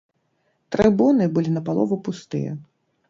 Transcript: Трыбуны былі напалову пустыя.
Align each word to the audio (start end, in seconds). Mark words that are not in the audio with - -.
Трыбуны 0.75 1.27
былі 1.35 1.53
напалову 1.59 1.95
пустыя. 2.09 2.59